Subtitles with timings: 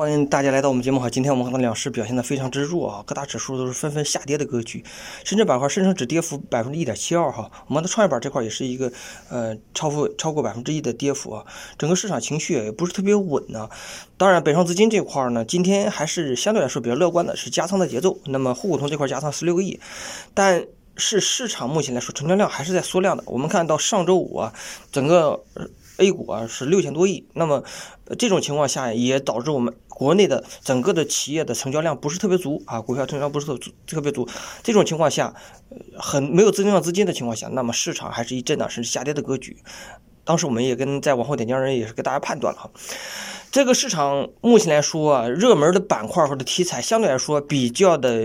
[0.00, 1.10] 欢迎大家来到我们节目哈。
[1.10, 4.82] 今天我们看到两市表现的非常之弱啊，各大指数都是纷纷下跌的格局。
[5.24, 8.90] 深圳板块深成指跌幅百分之一点七二哈，我们的创业板这块也是一个
[9.28, 11.44] 呃超幅超过百分之一的跌幅啊。
[11.76, 13.68] 整个市场情绪也不是特别稳呢。
[14.16, 18.16] 当然，北上资金这块呢，今天还是相对来说比较乐观的，是加仓的节奏。
[18.24, 19.78] 那么沪股通这块加仓十六个亿，
[20.32, 20.64] 但
[20.96, 23.22] 是市场目前来说成交量还是在缩量的。
[23.26, 24.54] 我们看到上周五啊，
[24.90, 25.44] 整个。
[26.00, 27.62] A 股啊是六千多亿，那么
[28.18, 34.26] 这种情况下也导致我们国内的整个的企业的成交量不是特别足啊，股票成交量不是特特别足。
[34.62, 35.34] 这种情况下，
[35.98, 39.58] 很没有增量资金的情况下，那么市场还是一震荡甚至下跌的格局。
[40.24, 42.70] 当时我们也跟在往后点将人也是给大家判断了哈。
[43.50, 48.24] 这个市场目前来说啊，热门的板块或者题材相对来说比较的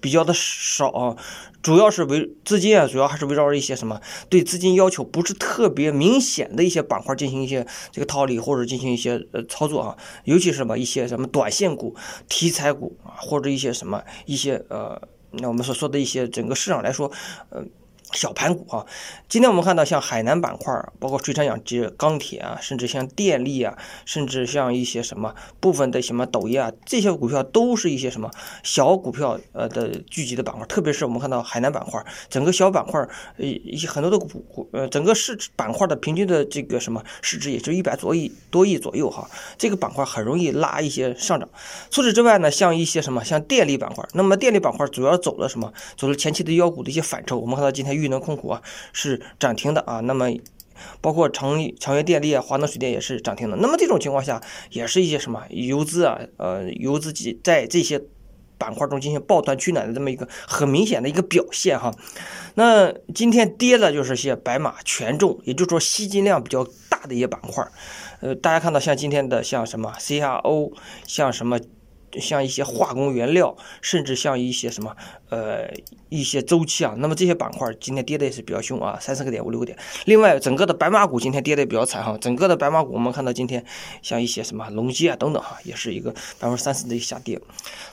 [0.00, 1.16] 比较的少，
[1.62, 11.94] 主要是围资金啊，主要还是围绕着一些什么对资金要求不是特别明显的一些板块进行一些这个套利或者进行一些呃操作啊，尤其是什么一些什么短线股、
[12.28, 15.00] 题材股啊，或者一些什么一些呃，
[15.30, 17.10] 那我们所说的一些整个市场来说，
[17.50, 17.64] 呃。
[18.12, 18.86] 小盘股啊，
[19.28, 28.30] 今天我们看到像海南板块，包括水产养殖、钢铁啊，甚至像电力啊，甚至像一些什么部分的什么抖音啊，这些股票都是一些什么
[28.62, 30.64] 小股票呃的聚集的板块。
[30.66, 33.00] 特别是我们看到海南板块，整个小板块
[33.38, 41.48] 呃一些很多的股股呃整个市值板块的平均的这个什么市值也就一百多亿多亿左右哈，这个板块很容易拉一些上涨。
[41.90, 45.72] 除此之外呢，像一些什么像电力板块，那么电力板块主要走了什么？
[45.96, 47.36] 走了前期的妖股的一些反抽。
[47.38, 47.95] 我们看到今天。
[47.96, 50.28] 裕能控股啊是涨停的啊，那么
[51.00, 53.56] 包括长长源电力啊、华能水电也是涨停的。
[53.56, 58.00] 那么这种情况下，也是一些什么游资啊，呃，游资在这些
[58.58, 61.90] 板块中进行抱团取暖的这么一个很明显的一个表现哈。
[62.54, 67.66] 那今天跌的就是些白马权重，也就是说吸金量比较大的一些板块。
[68.20, 70.72] 呃，大家看到像今天的像什么 CRO，
[71.06, 71.58] 像什么。
[72.20, 74.96] 像一些化工原料，甚至像一些什么
[75.28, 75.68] 呃
[76.08, 79.76] 一些周期啊，那么这些板块今天跌的也是比较凶啊，三四个点五六个点。
[80.06, 83.64] 另外，整个的白马股今天跌的也比较惨哈，整个的白马股我们看到今天
[84.02, 87.40] 像一些什么隆基啊等等哈，也是一个百分之三四的一个下跌。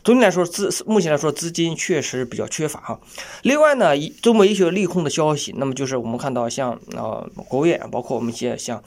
[0.04, 3.00] 总体来说，资目前来说资金确实比较缺乏哈。
[3.42, 3.92] 另外呢，
[4.22, 8.84] 周末一些利空的消息，那么就是我们看到像啊国务院，包括我们一些像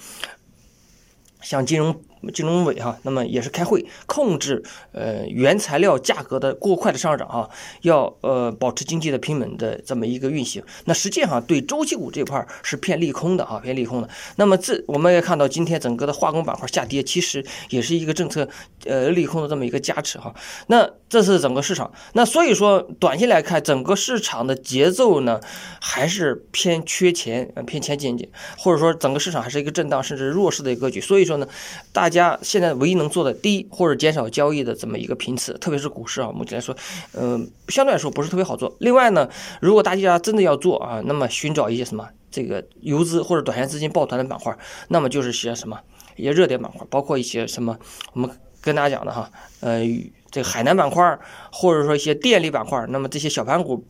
[1.42, 2.00] 像金融。
[2.32, 7.48] 金融委哈，那么也是开会控制呃原材料价格的过快的上涨哈，
[7.82, 10.62] 要呃保持经济的平稳的这么一个运行。
[10.84, 14.08] 那实际上对周期股这块是偏利空的哈，偏利空的。
[14.36, 18.48] 那么这我们也看到今天整个的化工板块下跌，其实也是一个政策
[18.84, 20.34] 呃利空的这么一个加持哈。
[20.66, 21.90] 那这是整个市场。
[22.14, 25.40] 那所以说短期来看，整个市场的节奏呢
[25.80, 28.28] 还是偏缺钱，偏钱紧紧，
[28.58, 31.00] 或者说整个市场还是一个震荡甚至弱势的一个格局。
[31.00, 31.46] 所以说呢，
[31.92, 32.15] 大家。
[32.16, 36.74] 家现在唯一能做的，第一或者减少交易的这么一个频次，特别是股市啊，目前来说，
[37.12, 38.74] 嗯，相对来说不是特别好做。
[38.80, 39.28] 另外呢，
[39.60, 44.56] 如果大家真的要做啊，那么寻找一些什么这个游资或者短线资金抱团的板块，
[44.88, 45.78] 那么就是些什么
[46.16, 47.78] 一些热点板块，包括一些什么
[48.14, 49.84] 我们跟大家讲的哈，呃，
[50.30, 51.18] 这个海南板块，
[51.52, 53.86] 或者说一些电力板块，那么这些小盘股。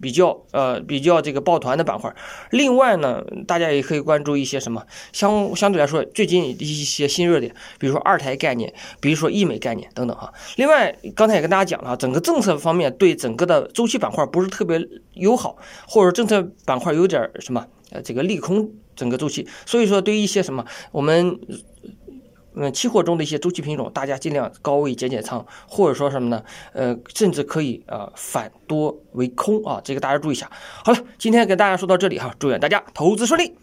[0.00, 2.14] 比较呃比较这个抱团的板块，
[2.50, 10.32] 另外呢，大家也可以关注一些什么相相对来说最近一些新热点，比如说二胎概念，比如说医美概念等等哈。
[10.56, 14.80] 另外，刚才也跟大家讲了，整个政策方面对整个的周期板块不是特别
[15.14, 21.38] 友好，或者政策板块有点什么呃这个利空整个周期，所以说对于一些什么我们。
[22.54, 26.42] 嗯，期货中的一些周期品种，大家尽量高位减减仓，或者说什么呢？
[26.72, 30.50] 呃，甚至可以呃反多为空啊，这个大家注意一下。
[30.84, 33.54] 好了，今天给大家说到这里哈，祝愿大家投资顺利。